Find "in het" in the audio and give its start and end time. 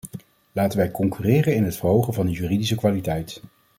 1.55-1.75